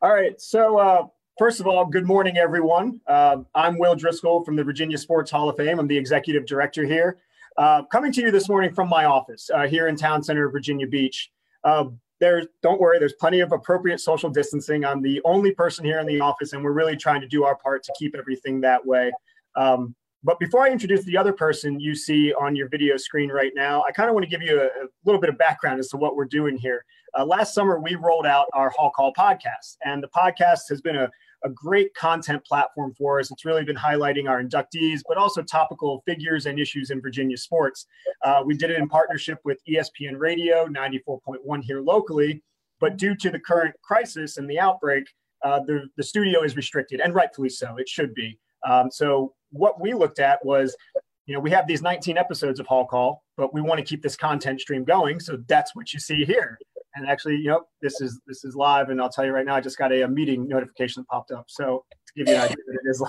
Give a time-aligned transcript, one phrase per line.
[0.00, 0.40] All right.
[0.40, 1.06] So, uh,
[1.40, 3.00] first of all, good morning, everyone.
[3.08, 5.80] Uh, I'm Will Driscoll from the Virginia Sports Hall of Fame.
[5.80, 7.18] I'm the executive director here.
[7.56, 10.86] Uh, coming to you this morning from my office uh, here in Town Center, Virginia
[10.86, 11.32] Beach.
[11.64, 11.86] Uh,
[12.20, 14.84] there's, don't worry, there's plenty of appropriate social distancing.
[14.84, 17.56] I'm the only person here in the office, and we're really trying to do our
[17.56, 19.10] part to keep everything that way.
[19.56, 23.52] Um, but before I introduce the other person you see on your video screen right
[23.56, 25.88] now, I kind of want to give you a, a, little bit of background as
[25.88, 26.84] to what we're doing here.
[27.16, 30.96] Uh, last summer, we rolled out our Hall Call podcast, and the podcast has been
[30.96, 31.08] a,
[31.44, 33.30] a great content platform for us.
[33.30, 37.86] It's really been highlighting our inductees, but also topical figures and issues in Virginia sports.
[38.22, 42.42] Uh, we did it in partnership with ESPN Radio 94.1 here locally,
[42.80, 45.04] but due to the current crisis and the outbreak,
[45.44, 47.76] uh, the, the studio is restricted, and rightfully so.
[47.76, 48.38] It should be.
[48.68, 50.76] Um, so what we looked at was,
[51.26, 54.02] you know, we have these 19 episodes of Hall Call, but we want to keep
[54.02, 55.20] this content stream going.
[55.20, 56.58] So that's what you see here.
[56.94, 59.54] And actually, you know, this is this is live, and I'll tell you right now,
[59.54, 61.46] I just got a, a meeting notification that popped up.
[61.48, 63.02] So to give you an idea that it is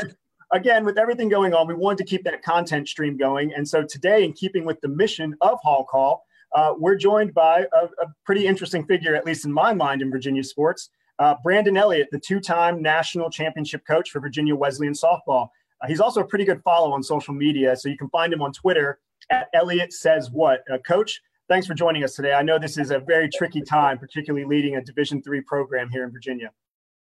[0.00, 0.14] live.
[0.52, 3.52] again, with everything going on, we wanted to keep that content stream going.
[3.54, 7.66] And so today, in keeping with the mission of Hall Call, uh, we're joined by
[7.72, 10.90] a, a, pretty interesting figure, at least in my mind, in Virginia sports.
[11.18, 15.48] Uh, Brandon Elliott, the two time national championship coach for Virginia Wesleyan softball.
[15.82, 18.40] Uh, he's also a pretty good follow on social media, so you can find him
[18.40, 18.98] on Twitter
[19.30, 20.62] at Elliott Says What.
[20.72, 22.32] Uh, coach, thanks for joining us today.
[22.32, 26.04] I know this is a very tricky time, particularly leading a Division three program here
[26.04, 26.52] in Virginia.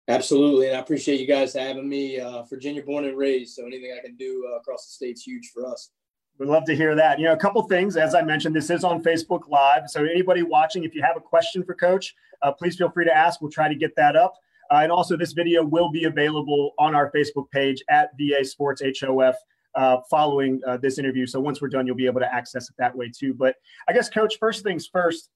[0.08, 2.20] Absolutely, and I appreciate you guys having me.
[2.20, 5.52] Uh, Virginia born and raised, so anything I can do uh, across the state's huge
[5.54, 5.92] for us.
[6.38, 7.20] We'd love to hear that.
[7.20, 7.98] You know, a couple things.
[7.98, 9.84] As I mentioned, this is on Facebook Live.
[9.88, 13.16] So anybody watching, if you have a question for Coach, uh, please feel free to
[13.16, 13.42] ask.
[13.42, 14.34] We'll try to get that up.
[14.72, 18.82] Uh, and also, this video will be available on our Facebook page at VA Sports
[18.82, 19.36] HOF
[19.76, 21.26] uh, following uh, this interview.
[21.26, 23.34] So once we're done, you'll be able to access it that way too.
[23.34, 23.56] But
[23.88, 25.30] I guess, Coach, first things first.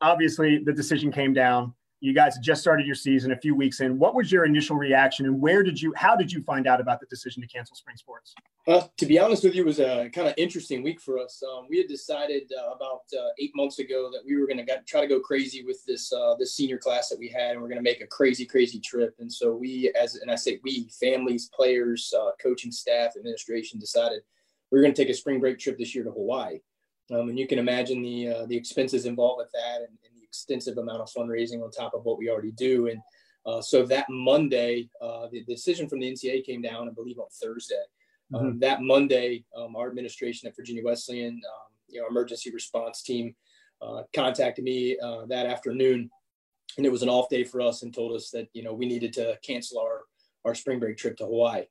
[0.00, 3.98] Obviously, the decision came down you guys just started your season a few weeks in.
[3.98, 7.00] What was your initial reaction, and where did you, how did you find out about
[7.00, 8.34] the decision to cancel spring sports?
[8.66, 11.42] Well, to be honest with you, it was a kind of interesting week for us.
[11.42, 14.80] Um, we had decided uh, about uh, eight months ago that we were going to
[14.86, 17.68] try to go crazy with this uh, this senior class that we had, and we're
[17.68, 19.14] going to make a crazy, crazy trip.
[19.18, 24.22] And so we, as and I say we, families, players, uh, coaching staff, administration, decided
[24.70, 26.58] we are going to take a spring break trip this year to Hawaii.
[27.10, 31.00] Um, and you can imagine the uh, the expenses involved with that, and extensive amount
[31.00, 32.88] of fundraising on top of what we already do.
[32.88, 33.00] And
[33.46, 37.28] uh, so that Monday, uh, the decision from the NCAA came down, I believe, on
[37.42, 37.76] Thursday.
[38.34, 38.48] Um, mm-hmm.
[38.48, 43.34] Um, that Monday, um, our administration at Virginia Wesleyan, um, you know, emergency response team,
[43.80, 46.10] uh, contacted me uh, that afternoon,
[46.76, 48.86] and it was an off day for us, and told us that you know we
[48.86, 50.02] needed to cancel our
[50.44, 51.64] our spring break trip to Hawaii.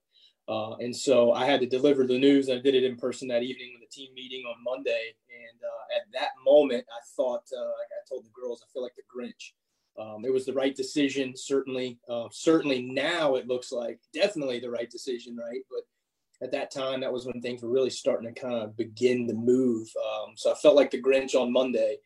[0.47, 2.49] Uh, and so I had to deliver the news.
[2.49, 5.13] I did it in person that evening with a team meeting on Monday.
[5.29, 8.95] And uh, at that moment, I thought, uh, I told the girls, I feel like
[8.95, 9.51] the Grinch.
[9.99, 11.99] Um, it was the right decision, certainly.
[12.07, 15.61] Uh, certainly now it looks like definitely the right decision, right?
[15.69, 19.27] But at that time, that was when things were really starting to kind of begin
[19.27, 19.89] to move.
[19.97, 21.97] Um, so I felt like the Grinch on Monday.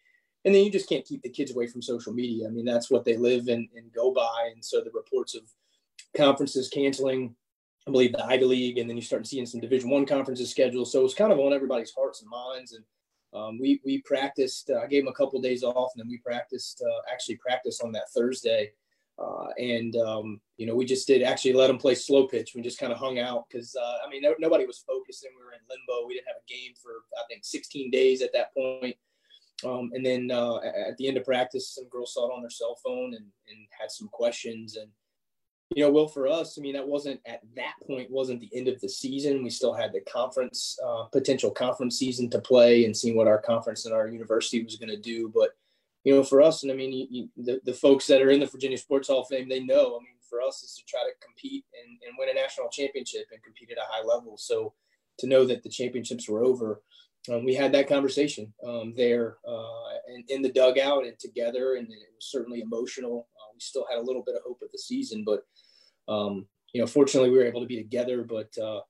[0.46, 2.48] And then you just can't keep the kids away from social media.
[2.48, 4.50] I mean, that's what they live and, and go by.
[4.52, 5.44] And so the reports of
[6.16, 7.36] conferences canceling
[7.88, 10.90] I believe the Ivy League, and then you start seeing some Division One conferences scheduled.
[10.90, 12.74] So it was kind of on everybody's hearts and minds.
[12.74, 12.86] And
[13.34, 14.70] um, we we practiced.
[14.70, 16.84] Uh, I gave them a couple of days off, and then we practiced.
[16.86, 18.72] Uh, actually, practiced on that Thursday,
[19.18, 22.52] uh, and um, you know we just did actually let them play slow pitch.
[22.56, 25.32] We just kind of hung out because uh, I mean no, nobody was focusing.
[25.36, 26.08] We were in limbo.
[26.08, 28.96] We didn't have a game for I think 16 days at that point.
[29.64, 32.50] Um, and then uh, at the end of practice, some girls saw it on their
[32.50, 34.90] cell phone and, and had some questions and
[35.76, 38.68] you know, Will, for us, I mean, that wasn't at that point wasn't the end
[38.68, 39.44] of the season.
[39.44, 43.38] We still had the conference uh, potential conference season to play and seeing what our
[43.38, 45.32] conference and our university was going to do.
[45.34, 45.52] But
[46.04, 48.40] you know, for us, and I mean, you, you, the the folks that are in
[48.40, 49.98] the Virginia Sports Hall of Fame, they know.
[49.98, 53.28] I mean, for us, is to try to compete and, and win a national championship
[53.32, 54.38] and compete at a high level.
[54.38, 54.74] So
[55.20, 56.82] to know that the championships were over,
[57.30, 61.88] um, we had that conversation um, there uh, in, in the dugout and together, and
[61.88, 63.28] it was certainly emotional.
[63.62, 65.44] Still had a little bit of hope of the season, but
[66.08, 68.24] um, you know, fortunately, we were able to be together.
[68.24, 68.82] But uh,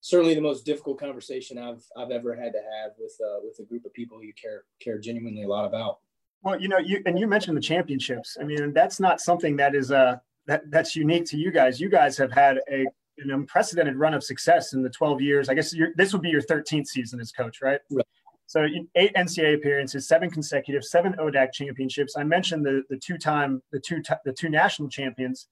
[0.00, 3.68] certainly, the most difficult conversation I've I've ever had to have with uh, with a
[3.68, 5.98] group of people you care care genuinely a lot about.
[6.42, 8.36] Well, you know, you and you mentioned the championships.
[8.40, 10.16] I mean, that's not something that is uh
[10.46, 11.80] that that's unique to you guys.
[11.80, 12.86] You guys have had a
[13.18, 15.48] an unprecedented run of success in the 12 years.
[15.48, 17.80] I guess this would be your 13th season as coach, right?
[17.90, 18.06] Right.
[18.50, 18.66] So
[18.96, 22.16] eight NCAA appearances, seven consecutive, seven ODAC championships.
[22.16, 25.46] I mentioned the the two time the two the two national champions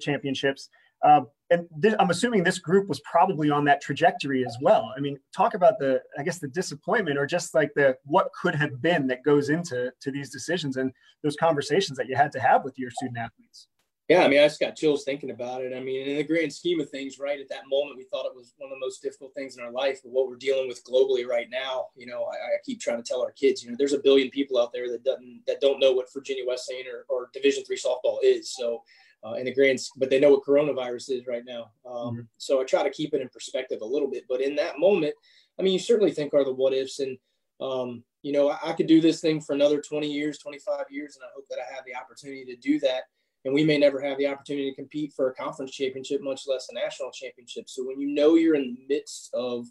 [0.00, 0.68] championships.
[1.02, 4.92] Uh, and this, I'm assuming this group was probably on that trajectory as well.
[4.96, 8.54] I mean, talk about the, I guess, the disappointment or just like the what could
[8.54, 10.92] have been that goes into to these decisions and
[11.24, 13.66] those conversations that you had to have with your student athletes.
[14.08, 15.76] Yeah, I mean, I just got chills thinking about it.
[15.76, 18.34] I mean, in the grand scheme of things, right at that moment, we thought it
[18.34, 20.00] was one of the most difficult things in our life.
[20.02, 23.06] But what we're dealing with globally right now, you know, I, I keep trying to
[23.06, 25.78] tell our kids, you know, there's a billion people out there that doesn't that don't
[25.78, 28.54] know what Virginia Wesleyan or, or Division three softball is.
[28.54, 28.82] So,
[29.26, 31.70] uh, in the grand, but they know what coronavirus is right now.
[31.84, 32.20] Um, mm-hmm.
[32.38, 34.24] So I try to keep it in perspective a little bit.
[34.26, 35.14] But in that moment,
[35.58, 37.18] I mean, you certainly think are the what ifs, and
[37.60, 41.16] um, you know, I, I could do this thing for another 20 years, 25 years,
[41.16, 43.02] and I hope that I have the opportunity to do that
[43.44, 46.68] and we may never have the opportunity to compete for a conference championship, much less
[46.70, 47.68] a national championship.
[47.68, 49.66] So when you know you're in the midst of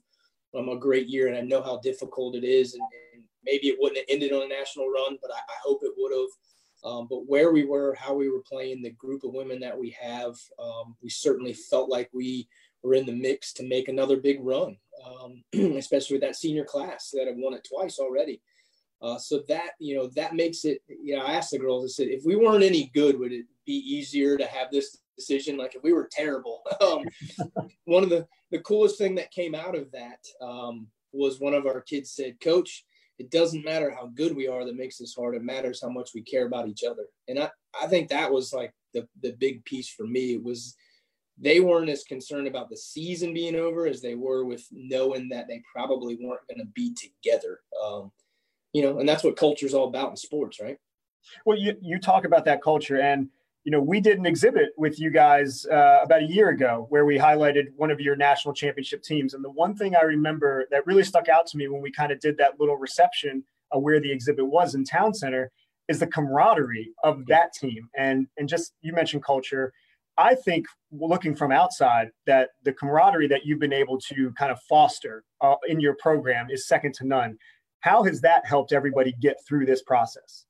[0.58, 2.84] um, a great year, and I know how difficult it is, and,
[3.14, 5.94] and maybe it wouldn't have ended on a national run, but I, I hope it
[5.98, 6.30] would have.
[6.84, 9.96] Um, but where we were, how we were playing, the group of women that we
[10.00, 12.48] have, um, we certainly felt like we
[12.84, 15.44] were in the mix to make another big run, um,
[15.76, 18.42] especially with that senior class that have won it twice already.
[19.02, 20.82] Uh, so that you know that makes it.
[20.88, 21.86] You know, I asked the girls.
[21.86, 25.58] I said, if we weren't any good, would it be easier to have this decision?
[25.58, 26.64] Like if we were terrible.
[26.82, 27.04] um,
[27.86, 31.68] one of the the coolest thing that came out of that um, was one of
[31.68, 32.86] our kids said, "Coach,
[33.20, 35.36] it doesn't matter how good we are that makes this hard.
[35.36, 38.54] It matters how much we care about each other." And I I think that was
[38.54, 40.34] like the the big piece for me.
[40.34, 40.76] It was
[41.40, 45.48] they weren't as concerned about the season being over as they were with knowing that
[45.48, 47.60] they probably weren't going to be together.
[47.84, 48.12] Um,
[48.74, 50.78] you know, and that's what culture is all about in sports, right?
[51.46, 53.30] Well, you, you talk about that culture and,
[53.68, 57.04] you know, we did an exhibit with you guys uh, about a year ago where
[57.04, 59.34] we highlighted one of your national championship teams.
[59.34, 62.14] And the one thing I remember that really stuck out to me when we kind
[62.14, 63.44] of did that little reception
[63.74, 65.52] of where the exhibit was in Town Center
[65.90, 67.90] is the camaraderie of that team.
[67.98, 69.74] And, and just, you mentioned culture.
[70.18, 74.62] I think looking from outside that the camaraderie that you've been able to kind of
[74.70, 77.38] foster uh, in your program is second to none.
[77.82, 80.47] How has that helped everybody get through this process?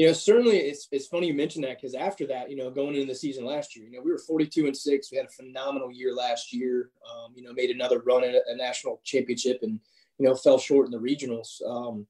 [0.00, 2.94] You know, certainly it's, it's funny you mentioned that because after that, you know, going
[2.94, 5.12] into the season last year, you know, we were 42 and six.
[5.12, 6.88] We had a phenomenal year last year.
[7.04, 9.78] Um, you know, made another run at a, national championship and,
[10.16, 11.60] you know, fell short in the regionals.
[11.68, 12.06] Um,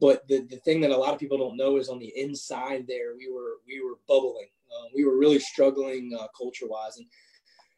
[0.00, 2.84] but the, the thing that a lot of people don't know is on the inside
[2.86, 4.46] there, we were, we were bubbling.
[4.70, 6.96] Uh, we were really struggling uh, culture wise.
[6.96, 7.06] And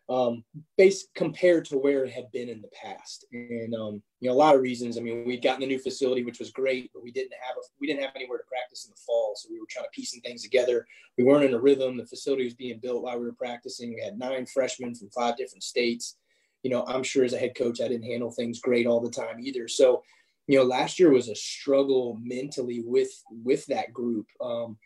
[0.09, 0.43] um,
[0.79, 3.27] based compared to where it had been in the past.
[3.33, 4.97] And um, you know, a lot of reasons.
[4.97, 7.61] I mean, we'd gotten a new facility, which was great, but we didn't have a,
[7.81, 10.21] we didn't have anywhere to practice in the fall, so we were trying to piecing
[10.23, 10.87] things together.
[11.19, 11.97] We weren't in a rhythm.
[11.97, 13.95] The facility was being built while we were practicing.
[13.95, 16.17] We had nine freshmen from five different states.
[16.63, 19.11] You know, I'm sure as a head coach, I didn't handle things great all the
[19.11, 19.69] time either.
[19.69, 20.03] So,
[20.47, 24.27] you know, last year was a struggle mentally with with that group.
[24.41, 24.79] Um,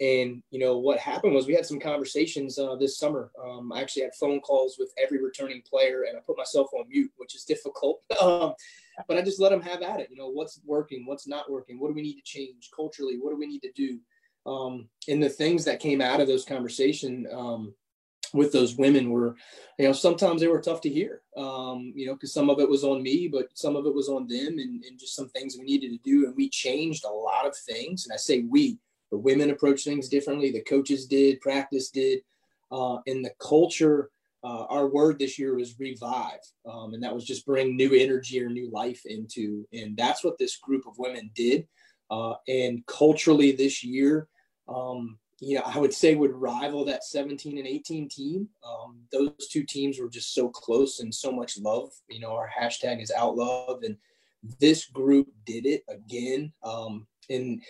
[0.00, 3.30] and you know what happened was we had some conversations uh, this summer.
[3.42, 6.88] Um, I actually had phone calls with every returning player, and I put myself on
[6.88, 8.02] mute, which is difficult.
[8.20, 8.52] Um,
[9.08, 10.08] but I just let them have at it.
[10.10, 13.30] You know what's working, what's not working, what do we need to change culturally, what
[13.30, 13.98] do we need to do.
[14.44, 17.74] Um, and the things that came out of those conversation um,
[18.34, 19.36] with those women were,
[19.78, 21.22] you know, sometimes they were tough to hear.
[21.34, 24.08] Um, you know, because some of it was on me, but some of it was
[24.08, 26.26] on them, and, and just some things we needed to do.
[26.26, 28.04] And we changed a lot of things.
[28.04, 28.78] And I say we
[29.10, 30.50] the women approach things differently.
[30.50, 32.20] The coaches did, practice did,
[32.70, 34.10] uh, and the culture.
[34.42, 38.42] Uh, our word this year was revive, um, and that was just bring new energy
[38.42, 39.68] or new life into.
[39.72, 41.68] And that's what this group of women did.
[42.10, 44.28] Uh, and culturally, this year,
[44.66, 48.48] um, you know, I would say would rival that 17 and 18 team.
[48.66, 51.90] Um, those two teams were just so close and so much love.
[52.08, 53.96] You know, our hashtag is out love, and
[54.60, 56.52] this group did it again.
[56.62, 57.62] Um, and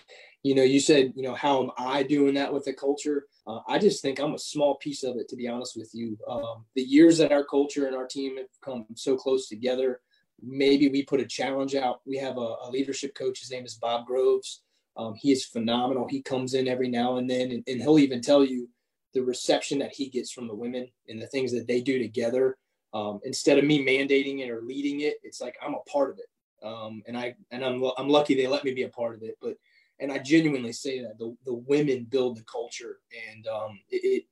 [0.42, 3.26] you know, you said, you know, how am I doing that with the culture?
[3.47, 6.16] Uh, I just think I'm a small piece of it, to be honest with you.
[6.28, 10.00] Um, the years that our culture and our team have come so close together,
[10.42, 12.00] maybe we put a challenge out.
[12.06, 13.40] We have a, a leadership coach.
[13.40, 14.62] His name is Bob Groves.
[14.97, 16.09] Um, he is phenomenal.
[16.09, 18.68] He comes in every now and then, and, and, he'll even tell you
[19.14, 22.56] the reception that he gets from the women and the things that they do together.
[22.92, 26.18] Um, instead of me mandating it or leading it, it's like I'm a part of
[26.18, 26.26] it.
[26.66, 29.37] Um, and I and I'm I'm lucky they let me be a part of it.
[29.40, 29.56] But
[30.00, 32.99] and I genuinely say that the, the women build the culture,
[33.30, 34.25] and um, it, it,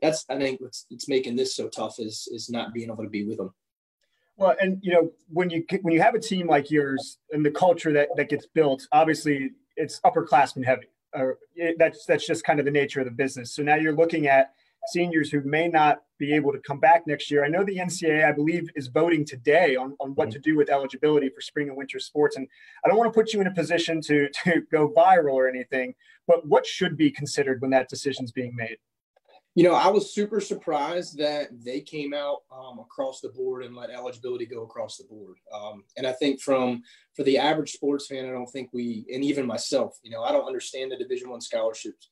[0.00, 3.10] that's I think what's it's making this so tough is is not being able to
[3.10, 3.52] be with them.
[4.36, 7.50] Well, and you know when you when you have a team like yours and the
[7.50, 10.86] culture that that gets built, obviously it's upperclassmen heavy.
[11.16, 13.52] Uh, it, that's that's just kind of the nature of the business.
[13.52, 14.52] So now you're looking at
[14.88, 17.44] seniors who may not be able to come back next year.
[17.44, 20.34] I know the NCAA, I believe, is voting today on, on what mm-hmm.
[20.34, 22.36] to do with eligibility for spring and winter sports.
[22.36, 22.48] And
[22.84, 25.94] I don't want to put you in a position to, to go viral or anything,
[26.26, 28.78] but what should be considered when that decision is being made?
[29.54, 33.74] You know, I was super surprised that they came out um, across the board and
[33.74, 35.36] let eligibility go across the board.
[35.50, 36.82] Um, and I think from
[37.14, 40.30] for the average sports fan, I don't think we, and even myself, you know, I
[40.30, 42.10] don't understand the Division One scholarships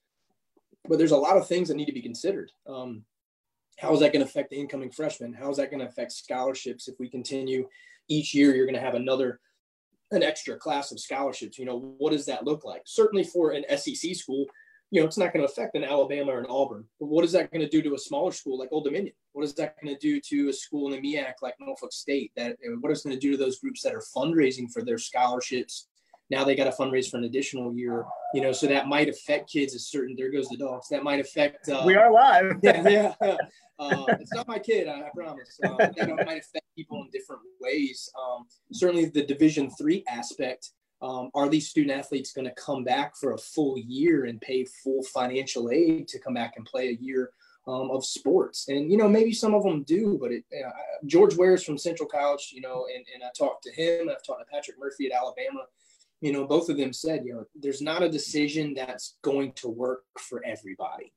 [0.89, 2.51] but there's a lot of things that need to be considered.
[2.67, 3.05] Um,
[3.79, 5.33] how is that going to affect the incoming freshmen?
[5.33, 7.69] How is that going to affect scholarships if we continue
[8.09, 8.55] each year?
[8.55, 9.41] You're going to have another
[10.11, 11.59] an extra class of scholarships.
[11.59, 12.83] You know, what does that look like?
[12.85, 14.47] Certainly for an SEC school,
[14.91, 16.85] you know, it's not going to affect an Alabama or an Auburn.
[17.01, 19.15] But what is that going to do to a smaller school like Old Dominion?
[19.33, 22.31] What is that going to do to a school in the MEAC like Norfolk State?
[22.37, 25.89] That what is going to do to those groups that are fundraising for their scholarships?
[26.31, 29.51] Now they got to fundraise for an additional year, you know, so that might affect
[29.51, 29.75] kids.
[29.75, 30.89] A certain there goes the dogs.
[30.89, 31.69] That might affect.
[31.69, 32.53] Uh, we are live.
[32.63, 33.37] yeah, yeah.
[33.79, 35.59] Uh, it's not my kid, I, I promise.
[35.63, 38.11] Uh, that might affect people in different ways.
[38.19, 40.71] Um, certainly, the Division three aspect.
[41.03, 44.65] Um, are these student athletes going to come back for a full year and pay
[44.65, 47.31] full financial aid to come back and play a year
[47.67, 48.69] um, of sports?
[48.69, 50.71] And you know, maybe some of them do, but it, uh,
[51.05, 54.09] George Wares from Central College, you know, and, and I talked to him.
[54.09, 55.67] I've talked to Patrick Murphy at Alabama.
[56.25, 59.69] You know, both of them said, you know, there's not a decision that's going to
[59.69, 61.13] work for everybody.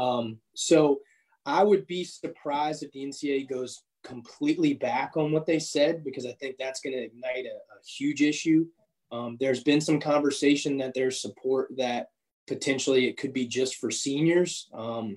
[0.00, 0.98] Um, so
[1.46, 6.26] I would be surprised if the NCAA goes completely back on what they said because
[6.26, 8.66] I think that's going to ignite a, a, huge issue.
[9.12, 12.08] Um, there's been some conversation that there's support that
[12.48, 14.68] potentially it could be just for seniors.
[14.74, 15.16] Um,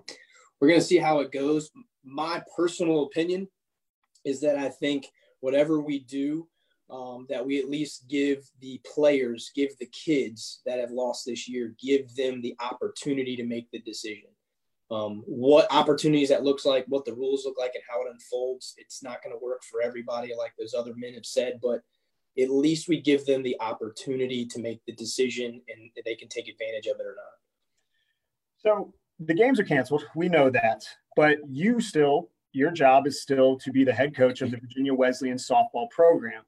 [0.59, 1.71] we're going to see how it goes.
[2.03, 3.47] My personal opinion
[4.23, 5.07] is that I think
[5.39, 6.47] whatever we do,
[6.91, 11.47] um, that we at least give the players, give the kids that have lost this
[11.47, 14.29] year, give them the opportunity to make the decision
[14.91, 18.75] um, what opportunities that looks like, what the rules look like, and how it unfolds.
[18.77, 21.81] It's not going to work for everybody, like those other men have said, but
[22.41, 26.47] at least we give them the opportunity to make the decision and they can take
[26.49, 27.37] advantage of it or not.
[28.57, 30.05] So the games are canceled.
[30.15, 30.83] We know that,
[31.15, 34.93] but you still, your job is still to be the head coach of the Virginia
[34.93, 36.43] Wesleyan softball program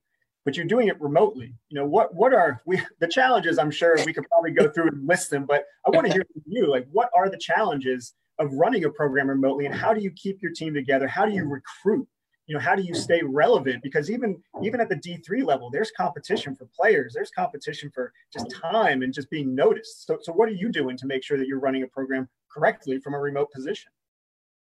[0.46, 1.54] but you're doing it remotely.
[1.70, 3.58] You know, what what are we the challenges?
[3.58, 6.26] I'm sure we could probably go through and list them, but I want to hear
[6.32, 6.70] from you.
[6.70, 10.42] Like, what are the challenges of running a program remotely and how do you keep
[10.42, 12.08] your team together how do you recruit
[12.48, 15.92] you know how do you stay relevant because even even at the d3 level there's
[15.96, 20.50] competition for players there's competition for just time and just being noticed so, so what
[20.50, 23.50] are you doing to make sure that you're running a program correctly from a remote
[23.54, 23.92] position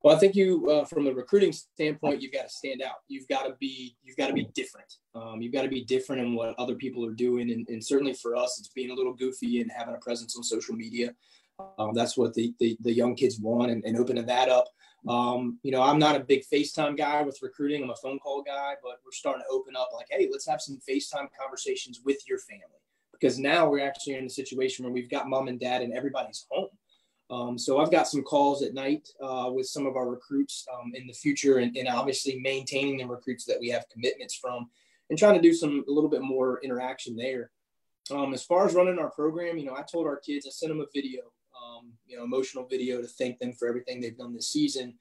[0.03, 3.29] well i think you uh, from a recruiting standpoint you've got to stand out you've
[3.29, 6.35] got to be you've got to be different um, you've got to be different in
[6.35, 9.61] what other people are doing and, and certainly for us it's being a little goofy
[9.61, 11.15] and having a presence on social media
[11.79, 14.67] um, that's what the, the, the young kids want, and, and opening that up.
[15.09, 17.83] Um, you know, I'm not a big FaceTime guy with recruiting.
[17.83, 20.61] I'm a phone call guy, but we're starting to open up like, hey, let's have
[20.61, 22.65] some FaceTime conversations with your family
[23.13, 26.47] because now we're actually in a situation where we've got mom and dad and everybody's
[26.51, 26.69] home.
[27.31, 30.93] Um, so I've got some calls at night uh, with some of our recruits um,
[30.95, 34.69] in the future, and, and, obviously maintaining the recruits that we have commitments from,
[35.11, 37.53] and trying to do some a little bit more interaction there.
[38.11, 40.73] Um, as far as running our program, you know, I told our kids, I sent
[40.73, 41.23] them a video
[41.61, 44.95] um, you know, emotional video to thank them for everything they've done this season.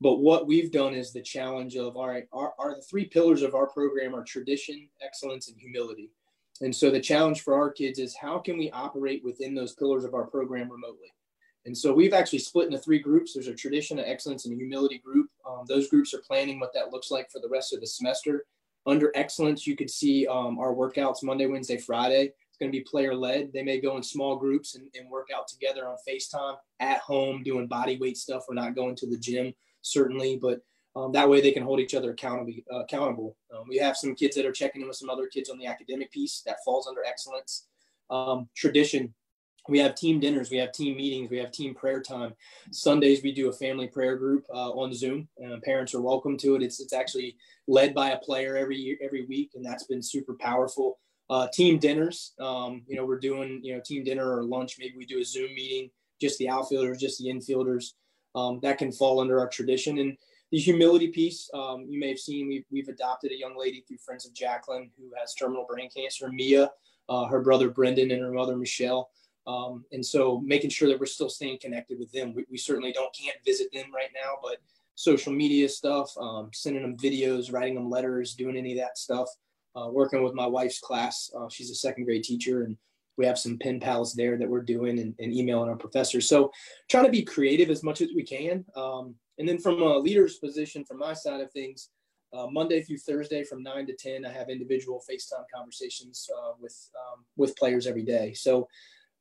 [0.00, 3.42] But what we've done is the challenge of all right, are, are the three pillars
[3.42, 6.10] of our program are tradition, excellence, and humility.
[6.60, 10.04] And so the challenge for our kids is how can we operate within those pillars
[10.04, 11.12] of our program remotely?
[11.64, 13.34] And so we've actually split into three groups.
[13.34, 15.28] There's a tradition, an excellence, and humility group.
[15.48, 18.46] Um, those groups are planning what that looks like for the rest of the semester.
[18.84, 22.82] Under excellence, you could see um, our workouts Monday, Wednesday, Friday It's going to be
[22.82, 23.52] player led.
[23.52, 27.44] They may go in small groups and, and work out together on FaceTime at home,
[27.44, 28.44] doing body weight stuff.
[28.48, 30.62] We're not going to the gym, certainly, but
[30.96, 32.52] um, that way they can hold each other accountable.
[32.72, 33.36] Uh, accountable.
[33.56, 35.66] Um, we have some kids that are checking in with some other kids on the
[35.66, 37.68] academic piece that falls under excellence.
[38.10, 39.14] Um, tradition.
[39.68, 42.34] We have team dinners, we have team meetings, we have team prayer time.
[42.72, 45.28] Sundays we do a family prayer group uh, on Zoom.
[45.44, 46.62] Uh, parents are welcome to it.
[46.62, 47.36] It's it's actually
[47.68, 50.98] led by a player every year, every week, and that's been super powerful
[51.30, 52.32] uh, team dinners.
[52.40, 54.76] Um, you know, we're doing, you know, team dinner or lunch.
[54.80, 55.90] Maybe we do a Zoom meeting,
[56.20, 57.92] just the outfielders, just the infielders.
[58.34, 59.98] Um, that can fall under our tradition.
[59.98, 60.16] And
[60.50, 63.98] the humility piece, um, you may have seen, we've, we've adopted a young lady through
[63.98, 66.70] Friends of Jaclyn who has terminal brain cancer, Mia,
[67.08, 69.10] uh, her brother Brendan, and her mother Michelle.
[69.46, 72.32] Um, and so making sure that we're still staying connected with them.
[72.34, 74.58] We, we, certainly don't can't visit them right now, but
[74.94, 79.28] social media stuff, um, sending them videos, writing them letters, doing any of that stuff
[79.74, 81.30] uh, working with my wife's class.
[81.36, 82.76] Uh, she's a second grade teacher, and
[83.16, 86.28] we have some pen pals there that we're doing and, and emailing our professors.
[86.28, 86.50] So
[86.90, 88.64] trying to be creative as much as we can.
[88.76, 91.90] Um, and then from a leader's position, from my side of things,
[92.34, 96.90] uh, Monday through Thursday from nine to ten, I have individual FaceTime conversations uh, with
[96.96, 98.32] um, with players every day.
[98.32, 98.68] So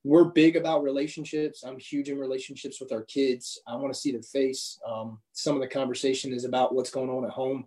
[0.04, 1.64] we're big about relationships.
[1.64, 3.60] I'm huge in relationships with our kids.
[3.68, 4.80] I want to see their face.
[4.88, 7.66] Um, some of the conversation is about what's going on at home.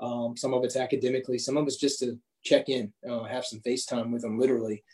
[0.00, 3.60] Um, some of it's academically, some of it's just to check in, uh, have some
[3.60, 4.84] FaceTime with them literally,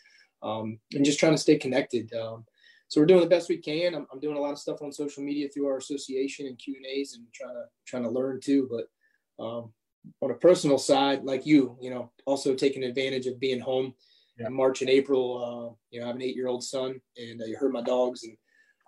[0.41, 2.13] um, and just trying to stay connected.
[2.13, 2.45] Um,
[2.87, 3.95] so we're doing the best we can.
[3.95, 6.75] I'm, I'm doing a lot of stuff on social media through our association and Q
[6.77, 8.69] and A's and trying to trying to learn too.
[8.69, 9.73] But um,
[10.21, 13.95] on a personal side, like you, you know, also taking advantage of being home
[14.37, 14.47] yeah.
[14.47, 15.37] in March and April.
[15.37, 17.81] Uh, you know, I have an eight year old son, and uh, you heard my
[17.81, 18.35] dogs and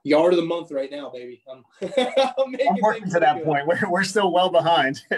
[0.06, 1.44] yard of the month right now, baby.
[1.52, 1.64] I'm,
[1.98, 3.46] I'm, I'm working to that good.
[3.46, 3.68] point.
[3.68, 5.02] We're, we're still well behind.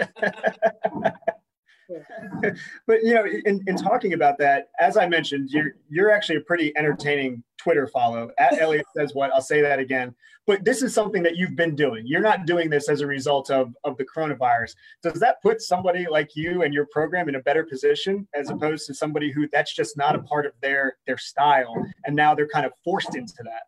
[2.86, 6.40] but you know, in, in talking about that, as I mentioned, you're you're actually a
[6.42, 8.30] pretty entertaining Twitter follow.
[8.38, 10.14] At Elliot says what I'll say that again.
[10.46, 12.06] But this is something that you've been doing.
[12.06, 14.74] You're not doing this as a result of of the coronavirus.
[15.02, 18.86] Does that put somebody like you and your program in a better position as opposed
[18.86, 22.48] to somebody who that's just not a part of their their style, and now they're
[22.48, 23.62] kind of forced into that?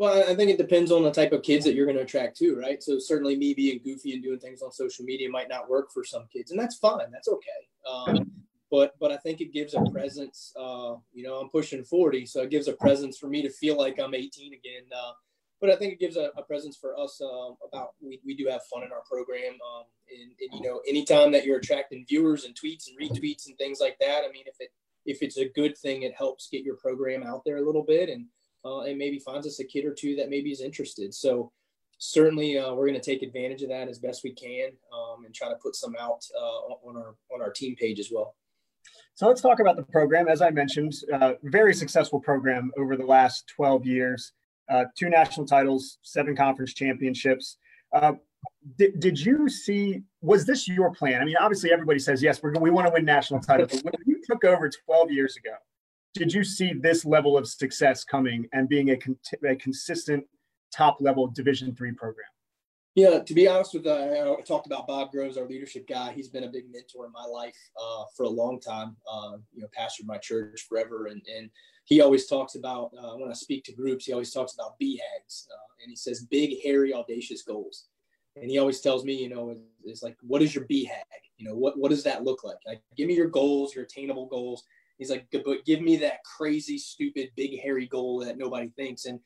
[0.00, 2.38] Well, I think it depends on the type of kids that you're going to attract
[2.38, 2.82] too, right?
[2.82, 6.04] So certainly me being goofy and doing things on social media might not work for
[6.04, 7.10] some kids, and that's fine.
[7.12, 7.50] That's okay.
[7.86, 8.30] Um,
[8.70, 10.54] but but I think it gives a presence.
[10.58, 13.76] Uh, you know, I'm pushing 40, so it gives a presence for me to feel
[13.76, 14.84] like I'm 18 again.
[14.90, 15.12] Uh,
[15.60, 18.46] but I think it gives a, a presence for us uh, about we, we do
[18.48, 19.52] have fun in our program.
[19.52, 19.84] Um,
[20.18, 23.80] and, and you know, anytime that you're attracting viewers and tweets and retweets and things
[23.80, 24.70] like that, I mean, if it
[25.04, 28.08] if it's a good thing, it helps get your program out there a little bit
[28.08, 28.24] and
[28.64, 31.14] uh, and maybe finds us a kid or two that maybe is interested.
[31.14, 31.52] So
[31.98, 35.34] certainly uh, we're going to take advantage of that as best we can um, and
[35.34, 38.34] try to put some out uh, on our on our team page as well.
[39.14, 40.28] So let's talk about the program.
[40.28, 44.32] As I mentioned, uh, very successful program over the last 12 years.
[44.70, 47.58] Uh, two national titles, seven conference championships.
[48.78, 51.22] Did, did you see, was this your plan?
[51.22, 53.82] I mean, obviously everybody says, yes, we're, we want to win national titles.
[53.82, 55.54] But when you took over 12 years ago,
[56.14, 60.24] did you see this level of success coming and being a, con- a consistent
[60.74, 62.26] top level division three program?
[62.94, 66.12] Yeah to be honest with you, i talked about bob groves our leadership guy.
[66.12, 69.62] He's been a big mentor in my life uh, for a long time uh, you
[69.62, 71.06] know pastored my church forever.
[71.06, 71.50] And, and
[71.84, 75.46] he always talks about uh, when i speak to groups he always talks about BHAGs
[75.52, 77.86] uh, and he says big hairy audacious goals.
[78.36, 81.22] And he always tells me you know it's like what is your BHAG?
[81.36, 82.58] You know what, what does that look like?
[82.66, 84.64] like give me your goals your attainable goals
[85.00, 89.06] He's like, but give me that crazy, stupid, big, hairy goal that nobody thinks.
[89.06, 89.18] And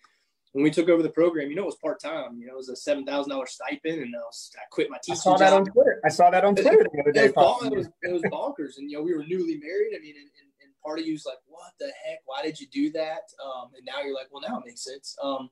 [0.53, 2.39] when we took over the program, you know, it was part time.
[2.39, 4.99] You know, it was a seven thousand dollars stipend, and I, was, I quit my
[5.03, 5.15] teaching.
[5.15, 5.63] I saw that job.
[5.63, 6.01] on Twitter.
[6.05, 7.25] I saw that on Twitter the other day.
[7.25, 9.95] It was, it was, it was bonkers, and you know, we were newly married.
[9.97, 12.21] I mean, and, and, and part of you's like, what the heck?
[12.25, 13.23] Why did you do that?
[13.45, 15.17] Um, and now you're like, well, now it makes sense.
[15.21, 15.51] Um,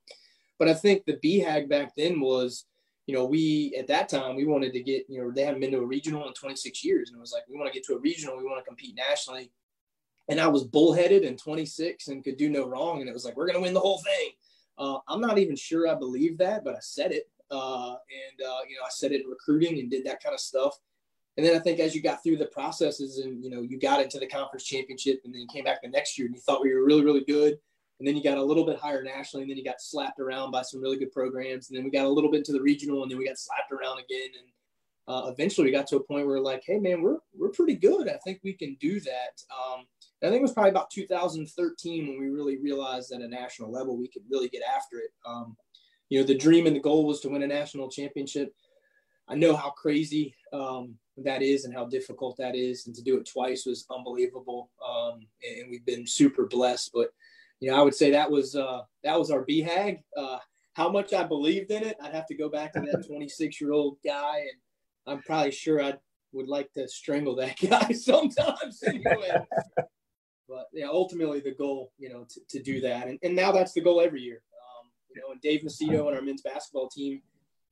[0.56, 2.66] but I think the BHAG back then was,
[3.06, 5.72] you know, we at that time we wanted to get, you know, they hadn't been
[5.72, 7.94] to a regional in 26 years, and it was like, we want to get to
[7.94, 9.50] a regional, we want to compete nationally
[10.28, 13.00] and I was bullheaded and 26 and could do no wrong.
[13.00, 14.30] And it was like, we're going to win the whole thing.
[14.78, 17.28] Uh, I'm not even sure I believe that, but I said it.
[17.50, 20.40] Uh, and, uh, you know, I said it in recruiting and did that kind of
[20.40, 20.78] stuff.
[21.36, 24.02] And then I think as you got through the processes and, you know, you got
[24.02, 26.62] into the conference championship and then you came back the next year and you thought
[26.62, 27.58] we were really, really good.
[27.98, 30.50] And then you got a little bit higher nationally and then you got slapped around
[30.50, 31.68] by some really good programs.
[31.68, 33.72] And then we got a little bit to the regional and then we got slapped
[33.72, 34.30] around again.
[34.38, 34.48] And
[35.08, 38.08] uh, eventually we got to a point where like, hey man, we're we're pretty good.
[38.08, 39.42] I think we can do that.
[39.50, 39.86] Um,
[40.22, 43.72] I think it was probably about 2013 when we really realized that at a national
[43.72, 45.10] level we could really get after it.
[45.26, 45.56] Um,
[46.08, 48.54] you know, the dream and the goal was to win a national championship.
[49.28, 53.16] I know how crazy um, that is and how difficult that is, and to do
[53.16, 54.70] it twice was unbelievable.
[54.86, 56.90] Um, and we've been super blessed.
[56.94, 57.08] But
[57.58, 60.02] you know, I would say that was uh, that was our BHAG.
[60.16, 60.38] Uh,
[60.74, 63.72] how much I believed in it, I'd have to go back to that 26 year
[63.72, 64.60] old guy, and
[65.06, 65.94] I'm probably sure I
[66.32, 69.44] would like to strangle that guy sometimes anyway
[70.52, 73.08] but yeah, ultimately the goal, you know, to, to do that.
[73.08, 74.42] And, and now that's the goal every year.
[74.60, 77.22] Um, you know, and Dave Macedo and our men's basketball team,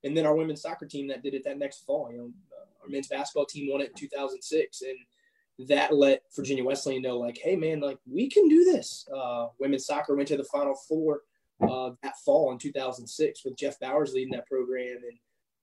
[0.03, 2.11] and then our women's soccer team that did it that next fall.
[2.11, 6.64] You know, uh, our men's basketball team won it in 2006, and that let Virginia
[6.64, 9.07] Wesleyan know, like, hey man, like we can do this.
[9.14, 11.21] Uh, women's soccer went to the Final Four
[11.61, 15.19] uh, that fall in 2006 with Jeff Bowers leading that program, and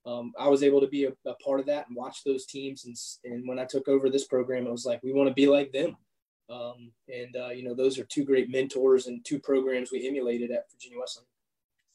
[0.05, 2.85] um, I was able to be a, a, part of that and watch those teams.
[2.85, 5.47] And, and when I took over this program, it was like we want to be
[5.47, 5.97] like them.
[6.49, 10.51] Um, and uh, you know, those are two great mentors and two programs we emulated
[10.51, 11.27] at Virginia Wesleyan.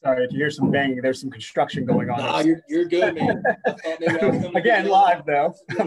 [0.03, 2.19] Sorry, if you hear some banging, there's some construction going on.
[2.19, 3.41] Nah, you're, you're good, man.
[4.55, 5.55] Again, live though.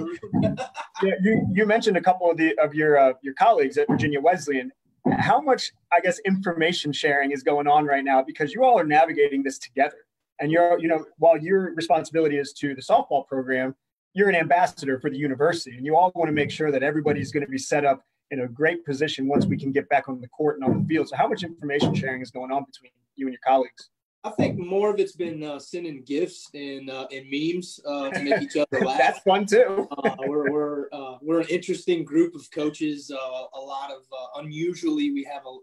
[1.02, 4.20] yeah, you you mentioned a couple of the of your uh, your colleagues at Virginia
[4.20, 4.72] Wesleyan.
[5.18, 8.84] How much, I guess, information sharing is going on right now because you all are
[8.84, 9.98] navigating this together.
[10.40, 13.76] And you're, you know, while your responsibility is to the softball program,
[14.14, 17.30] you're an ambassador for the university, and you all want to make sure that everybody's
[17.30, 20.20] going to be set up in a great position once we can get back on
[20.20, 21.08] the court and on the field.
[21.08, 23.90] So, how much information sharing is going on between you and your colleagues?
[24.24, 28.22] I think more of it's been uh, sending gifts and uh, and memes uh, to
[28.22, 28.98] make each other laugh.
[28.98, 29.86] That's fun too.
[29.90, 33.10] Uh, we're we're uh, we're an interesting group of coaches.
[33.10, 34.02] Uh, a lot of
[34.36, 35.56] unusually, we have a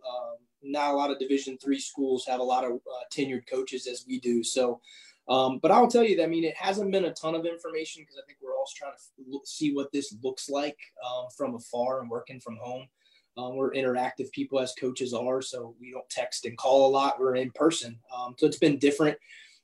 [0.63, 4.06] not a lot of Division three schools have a lot of uh, tenured coaches as
[4.08, 4.43] we do.
[4.43, 4.80] So,
[5.27, 8.03] um, but I'll tell you that I mean it hasn't been a ton of information
[8.03, 12.01] because I think we're all trying to see what this looks like um, from afar
[12.01, 12.88] and working from home.
[13.36, 17.19] Um, we're interactive people as coaches are, so we don't text and call a lot.
[17.19, 19.17] We're in person, um, so it's been different.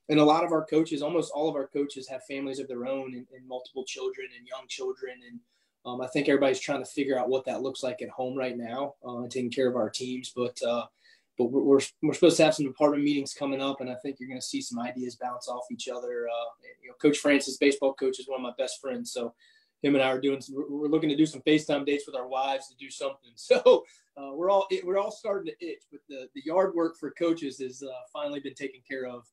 [0.10, 2.88] And a lot of our coaches, almost all of our coaches, have families of their
[2.88, 5.13] own and, and multiple children and young children.
[5.30, 5.39] And
[5.86, 8.58] um, I think everybody's trying to figure out what that looks like at home right
[8.58, 10.34] now, uh, taking care of our teams.
[10.36, 10.86] But uh,
[11.39, 14.17] but we're, we're, we're, supposed to have some department meetings coming up, and I think
[14.19, 16.28] you're going to see some ideas bounce off each other.
[16.28, 16.49] Uh,
[16.84, 19.34] you know, Coach Francis, baseball coach, is one of my best friends, so
[19.82, 20.41] him and I are doing.
[20.41, 23.32] Some, we're looking to do some FaceTime dates with our wives to do something.
[23.36, 23.86] So
[24.17, 27.60] uh, we're all we're all starting to itch, but the the yard work for coaches
[27.60, 29.23] has uh, finally been taken care of.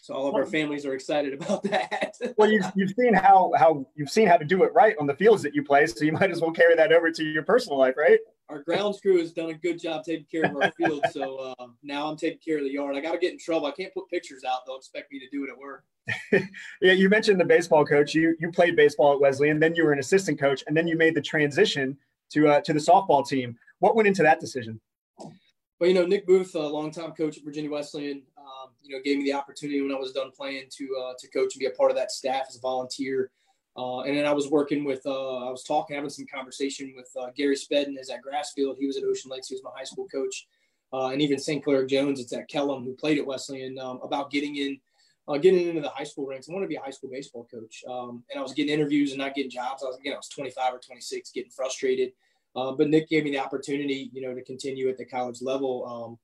[0.00, 2.14] So all of our families are excited about that.
[2.38, 5.14] well, you've, you've seen how how you've seen how to do it right on the
[5.14, 7.78] fields that you play, so you might as well carry that over to your personal
[7.78, 8.18] life, right?
[8.52, 11.66] Our grounds crew has done a good job taking care of our field, so uh,
[11.82, 12.94] now I'm taking care of the yard.
[12.94, 13.66] I got to get in trouble.
[13.66, 15.84] I can't put pictures out; they'll expect me to do it at work.
[16.82, 18.14] yeah, you mentioned the baseball coach.
[18.14, 20.98] You you played baseball at Wesleyan, then you were an assistant coach, and then you
[20.98, 21.96] made the transition
[22.32, 23.56] to uh, to the softball team.
[23.78, 24.78] What went into that decision?
[25.18, 29.16] Well, you know, Nick Booth, a longtime coach at Virginia Wesleyan, um, you know, gave
[29.16, 31.70] me the opportunity when I was done playing to uh, to coach and be a
[31.70, 33.30] part of that staff as a volunteer.
[33.76, 37.10] Uh, and then I was working with, uh, I was talking, having some conversation with
[37.18, 38.76] uh, Gary Spedden is at Grassfield.
[38.78, 39.48] He was at Ocean Lakes.
[39.48, 40.46] He was my high school coach.
[40.92, 41.64] Uh, and even St.
[41.64, 44.78] Clair Jones, it's at Kellam, who played at Wesleyan, um, about getting in,
[45.26, 46.50] uh, getting into the high school ranks.
[46.50, 47.82] I wanted to be a high school baseball coach.
[47.88, 49.82] Um, and I was getting interviews and not getting jobs.
[49.82, 52.12] I was, know, I was 25 or 26, getting frustrated.
[52.54, 55.86] Uh, but Nick gave me the opportunity, you know, to continue at the college level.
[55.86, 56.18] Um,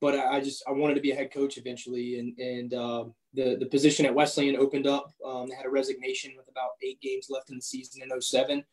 [0.00, 3.04] but I, I, just I wanted to be a head coach eventually, and and uh,
[3.32, 5.12] the the position at Wesleyan opened up.
[5.24, 8.64] Um, they had a resignation with about eight games left in the season in 07.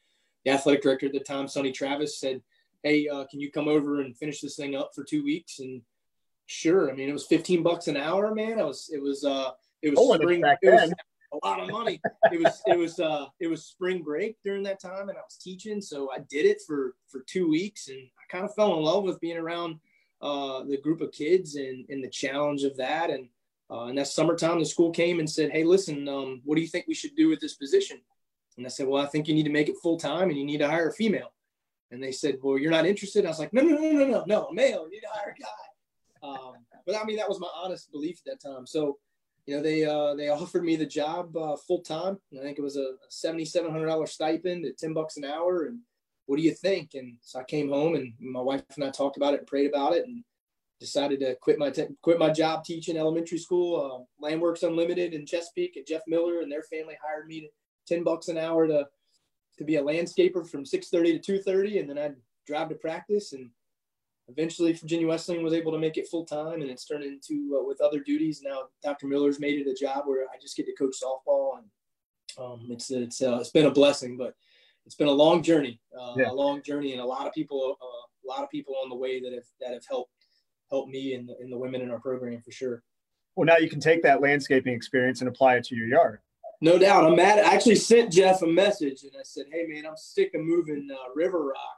[0.45, 2.41] The athletic director at the time, Sonny Travis, said,
[2.83, 5.81] "Hey, uh, can you come over and finish this thing up for two weeks?" And
[6.47, 8.59] sure, I mean it was 15 bucks an hour, man.
[8.59, 10.43] I was it was uh it was oh, spring.
[10.61, 10.91] It was
[11.33, 12.01] a lot of money.
[12.31, 15.37] it was it was uh it was spring break during that time, and I was
[15.41, 18.83] teaching, so I did it for for two weeks, and I kind of fell in
[18.83, 19.79] love with being around
[20.21, 23.09] uh, the group of kids and, and the challenge of that.
[23.09, 23.29] And,
[23.69, 26.67] uh, and that summertime, the school came and said, Hey, listen, um, what do you
[26.67, 27.99] think we should do with this position?
[28.57, 30.45] And I said, Well, I think you need to make it full time and you
[30.45, 31.33] need to hire a female.
[31.89, 33.25] And they said, Well, you're not interested.
[33.25, 34.85] I was like, No, no, no, no, no, no, male.
[34.85, 35.47] You need to hire a guy.
[36.23, 36.53] Um,
[36.85, 38.65] but I mean, that was my honest belief at that time.
[38.65, 38.97] So,
[39.45, 42.19] you know, they uh, they offered me the job uh, full time.
[42.37, 45.65] I think it was a seventy seven hundred dollar stipend at ten bucks an hour,
[45.65, 45.79] and
[46.31, 46.91] what do you think?
[46.93, 49.69] And so I came home and my wife and I talked about it and prayed
[49.69, 50.23] about it and
[50.79, 54.07] decided to quit my te- quit my job teaching elementary school.
[54.23, 57.47] Uh, Landworks Unlimited in Chesapeake and Jeff Miller and their family hired me to
[57.85, 58.87] ten bucks an hour to
[59.57, 62.15] to be a landscaper from six thirty to two thirty, and then I'd
[62.47, 63.33] drive to practice.
[63.33, 63.49] And
[64.29, 67.67] eventually, Virginia Wesleyan was able to make it full time, and it's turned into uh,
[67.67, 68.41] with other duties.
[68.41, 69.07] Now, Dr.
[69.07, 71.65] Miller's made it a job where I just get to coach softball, and
[72.37, 74.33] um, it's it's uh, it's been a blessing, but
[74.85, 76.29] it's been a long journey, uh, yeah.
[76.29, 78.95] a long journey, and a lot of people, uh, a lot of people on the
[78.95, 80.11] way that have that have helped
[80.69, 82.83] helped me and the, and the women in our program for sure.
[83.35, 86.19] Well, now you can take that landscaping experience and apply it to your yard.
[86.61, 87.05] No doubt.
[87.05, 87.39] I'm mad.
[87.39, 90.87] I actually sent Jeff a message and I said, "Hey, man, I'm sick of moving
[90.91, 91.77] uh, river rock."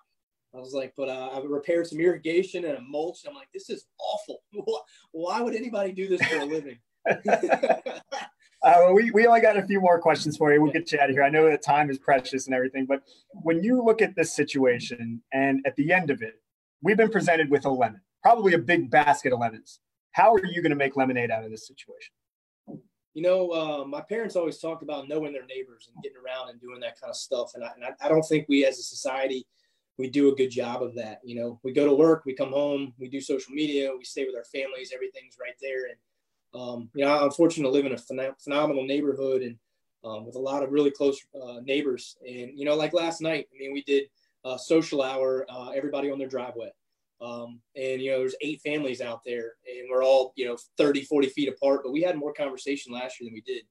[0.54, 3.70] I was like, "But uh, I've repaired some irrigation and a mulch." I'm like, "This
[3.70, 4.44] is awful.
[5.12, 6.80] Why would anybody do this for a living?"
[8.64, 10.62] Uh, we, we only got a few more questions for you.
[10.62, 11.24] We'll get you out of here.
[11.24, 15.22] I know that time is precious and everything, but when you look at this situation
[15.34, 16.36] and at the end of it,
[16.82, 19.82] we've been presented with a lemon, probably a big basket of lemons.
[20.14, 22.14] How are you going to make lemonade out of this situation?
[23.14, 26.62] You know, uh, my parents always talked about knowing their neighbors and getting around and
[26.62, 27.52] doing that kind of stuff.
[27.56, 29.46] And I, and I, I don't think we as a society,
[29.98, 31.20] we do a good job of that.
[31.24, 34.26] You know, we go to work, we come home, we do social media, we stay
[34.26, 35.86] with our families, everything's right there.
[35.88, 35.98] And
[36.54, 39.58] um, you know, I'm fortunate to live in a phen- phenomenal neighborhood and
[40.04, 42.18] um, with a lot of really close uh, neighbors.
[42.28, 44.06] And, you know, like last night, I mean, we did
[44.58, 46.72] social hour, uh, everybody on their driveway.
[47.22, 51.04] Um, and, you know, there's eight families out there and we're all, you know, 30,
[51.04, 53.64] 40 feet apart, but we had more conversation last year than we did.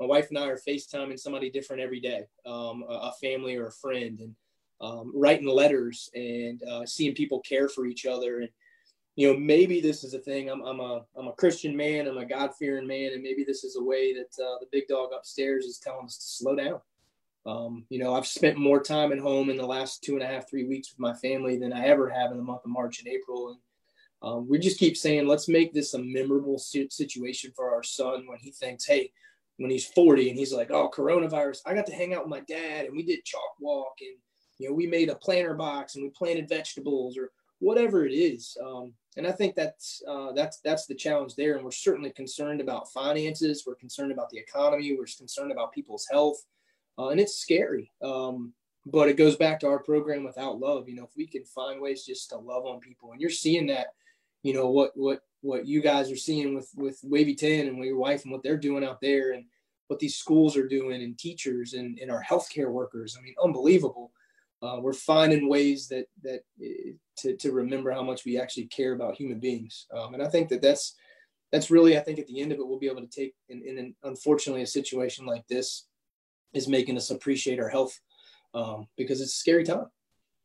[0.00, 3.66] My wife and I are FaceTiming somebody different every day, um, a, a, family or
[3.66, 4.34] a friend, and
[4.80, 8.40] um, writing letters and uh, seeing people care for each other.
[8.40, 8.48] And,
[9.18, 10.48] you know, maybe this is a thing.
[10.48, 12.06] I'm, I'm a I'm a Christian man.
[12.06, 14.86] I'm a God fearing man, and maybe this is a way that uh, the big
[14.86, 16.80] dog upstairs is telling us to slow down.
[17.44, 20.26] Um, you know, I've spent more time at home in the last two and a
[20.26, 23.00] half, three weeks with my family than I ever have in the month of March
[23.00, 23.48] and April.
[23.48, 23.58] And
[24.22, 28.38] um, we just keep saying, let's make this a memorable situation for our son when
[28.38, 29.10] he thinks, hey,
[29.56, 32.42] when he's 40 and he's like, oh, coronavirus, I got to hang out with my
[32.46, 34.16] dad and we did chalk walk and,
[34.58, 38.56] you know, we made a planter box and we planted vegetables or whatever it is.
[38.64, 41.56] Um, and I think that's uh, that's that's the challenge there.
[41.56, 43.64] And we're certainly concerned about finances.
[43.66, 44.96] We're concerned about the economy.
[44.96, 46.44] We're concerned about people's health,
[46.98, 47.90] uh, and it's scary.
[48.00, 48.54] Um,
[48.86, 50.88] but it goes back to our program without love.
[50.88, 53.66] You know, if we can find ways just to love on people, and you're seeing
[53.66, 53.88] that,
[54.44, 57.88] you know, what what what you guys are seeing with with Wavy Ten and with
[57.88, 59.44] your wife and what they're doing out there, and
[59.88, 63.16] what these schools are doing, and teachers and and our healthcare workers.
[63.18, 64.12] I mean, unbelievable.
[64.62, 68.92] Uh, we're finding ways that that eh, to to remember how much we actually care
[68.92, 70.94] about human beings, um, and I think that that's
[71.52, 73.62] that's really I think at the end of it we'll be able to take in,
[73.62, 75.86] in an, unfortunately a situation like this
[76.54, 77.98] is making us appreciate our health
[78.54, 79.86] um, because it's a scary time.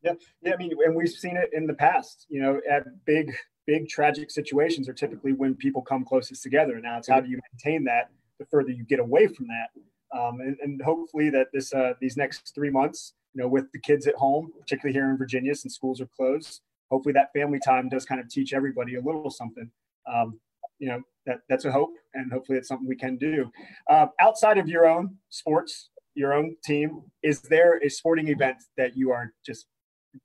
[0.02, 0.54] Yeah, yeah.
[0.54, 2.26] I mean, and we've seen it in the past.
[2.28, 3.34] You know, at big,
[3.66, 6.74] big tragic situations are typically when people come closest together.
[6.74, 10.18] And now it's how do you maintain that the further you get away from that,
[10.18, 13.80] um, and, and, hopefully that this uh, these next three months, you know, with the
[13.80, 17.88] kids at home, particularly here in Virginia since schools are closed, hopefully that family time
[17.88, 19.70] does kind of teach everybody a little something.
[20.12, 20.38] Um,
[20.78, 23.50] you know, that that's a hope, and hopefully it's something we can do.
[23.88, 28.96] Uh, outside of your own sports, your own team, is there a sporting event that
[28.96, 29.66] you are just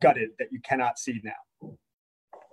[0.01, 1.71] gutted that you cannot see now?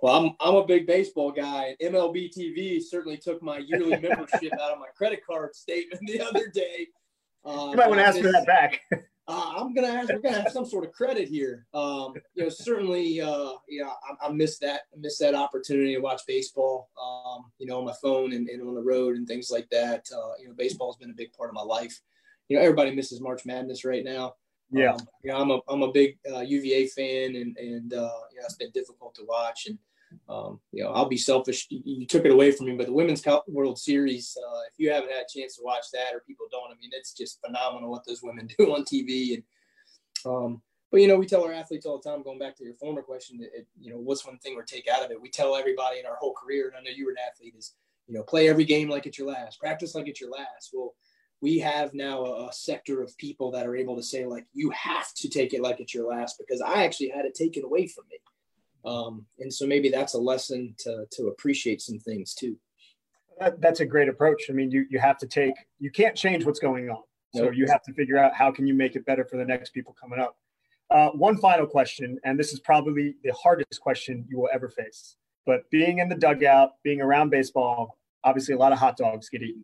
[0.01, 1.75] Well, I'm, I'm a big baseball guy.
[1.81, 6.47] MLB TV certainly took my yearly membership out of my credit card statement the other
[6.49, 6.87] day.
[7.43, 8.81] Uh, you might want to ask for that back.
[9.27, 10.09] uh, I'm gonna ask.
[10.09, 11.65] We're gonna have some sort of credit here.
[11.73, 13.89] Um, you know, certainly, uh, yeah,
[14.21, 14.81] I, I missed that.
[14.93, 16.89] I missed that opportunity to watch baseball.
[17.01, 20.05] Um, you know, on my phone and, and on the road and things like that.
[20.15, 21.99] Uh, you know, baseball has been a big part of my life
[22.47, 24.35] you know everybody misses March Madness right now.
[24.71, 28.19] Yeah, um, you know, I'm a I'm a big uh, UVA fan, and and uh,
[28.31, 29.67] you know, it's been difficult to watch.
[29.67, 29.77] And
[30.29, 31.67] um, you know, I'll be selfish.
[31.69, 35.11] You, took it away from me, but the Women's World Series, uh, if you haven't
[35.11, 38.05] had a chance to watch that, or people don't, I mean, it's just phenomenal what
[38.05, 39.35] those women do on TV.
[39.35, 39.43] And
[40.25, 42.23] um, but you know, we tell our athletes all the time.
[42.23, 45.03] Going back to your former question, it, you know, what's one thing we take out
[45.03, 45.21] of it?
[45.21, 47.73] We tell everybody in our whole career, and I know you were an athlete, is
[48.07, 50.71] you know, play every game like it's your last, practice like it's your last.
[50.73, 50.93] Well
[51.41, 55.13] we have now a, sector of people that are able to say like you have
[55.13, 58.05] to take it like it's your last because i actually had it taken away from
[58.09, 58.17] me
[58.87, 62.55] um, and so maybe that's a lesson to, to appreciate some things too
[63.39, 66.45] that, that's a great approach i mean you, you have to take you can't change
[66.45, 67.03] what's going on
[67.35, 67.55] so nope.
[67.55, 69.95] you have to figure out how can you make it better for the next people
[69.99, 70.37] coming up
[70.89, 75.17] uh, one final question and this is probably the hardest question you will ever face
[75.45, 79.41] but being in the dugout being around baseball obviously a lot of hot dogs get
[79.41, 79.63] eaten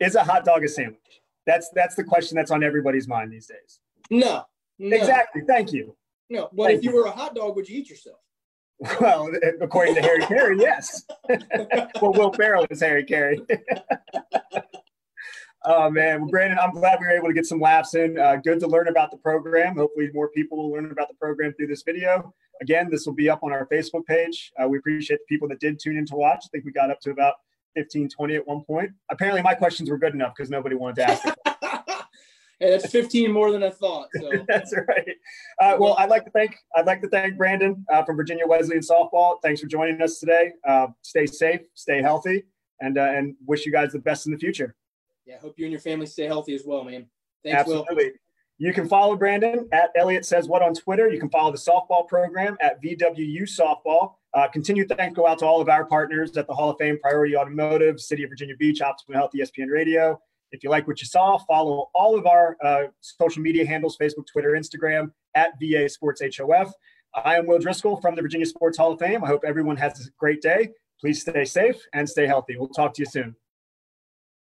[0.00, 0.98] is a hot dog a sandwich?
[1.46, 3.80] That's that's the question that's on everybody's mind these days.
[4.10, 4.44] No.
[4.78, 4.96] no.
[4.96, 5.42] Exactly.
[5.46, 5.96] Thank you.
[6.30, 6.48] No.
[6.52, 8.18] But Thank if you, you were a hot dog, would you eat yourself?
[9.00, 11.04] Well, according to Harry Caray, yes.
[12.02, 13.40] well, Will Ferrell is Harry Caray.
[15.64, 18.18] oh man, well, Brandon, I'm glad we were able to get some laughs in.
[18.18, 19.76] Uh, good to learn about the program.
[19.76, 22.34] Hopefully, more people will learn about the program through this video.
[22.60, 24.52] Again, this will be up on our Facebook page.
[24.62, 26.44] Uh, we appreciate the people that did tune in to watch.
[26.44, 27.34] I think we got up to about
[27.74, 28.90] 15, 20 at one point.
[29.10, 31.24] Apparently, my questions were good enough because nobody wanted to ask.
[32.64, 34.08] Hey, that's 15 more than I thought.
[34.20, 34.30] So.
[34.48, 35.16] that's right.
[35.60, 38.82] Uh, well, I'd like to thank I'd like to thank Brandon uh, from Virginia Wesleyan
[38.82, 39.36] softball.
[39.42, 40.52] Thanks for joining us today.
[40.66, 42.44] Uh, stay safe, stay healthy,
[42.80, 44.74] and uh, and wish you guys the best in the future.
[45.26, 47.06] Yeah, hope you and your family stay healthy as well, man.
[47.44, 48.04] Thanks, Absolutely.
[48.06, 48.12] Will.
[48.58, 51.10] You can follow Brandon at Elliot Says What on Twitter.
[51.10, 54.14] You can follow the softball program at VWU Softball.
[54.32, 56.98] Uh, continued thanks go out to all of our partners at the Hall of Fame,
[57.00, 60.20] Priority Automotive, City of Virginia Beach, Optimal Health, ESPN Radio.
[60.54, 64.26] If you like what you saw, follow all of our uh, social media handles Facebook,
[64.30, 66.72] Twitter, Instagram at VA Sports HOF.
[67.12, 69.24] I am Will Driscoll from the Virginia Sports Hall of Fame.
[69.24, 70.68] I hope everyone has a great day.
[71.00, 72.56] Please stay safe and stay healthy.
[72.56, 73.34] We'll talk to you soon.